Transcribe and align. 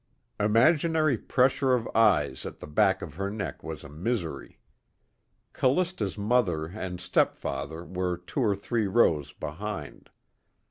Imaginary 0.39 1.15
pressure 1.15 1.75
of 1.75 1.87
eyes 1.93 2.43
at 2.43 2.57
the 2.59 2.65
back 2.65 3.03
of 3.03 3.13
her 3.13 3.29
neck 3.29 3.63
was 3.63 3.83
a 3.83 3.87
misery. 3.87 4.57
Callista's 5.53 6.17
mother 6.17 6.65
and 6.65 6.99
stepfather 6.99 7.85
were 7.85 8.17
two 8.17 8.39
or 8.41 8.55
three 8.55 8.87
rows 8.87 9.31
behind. 9.31 10.09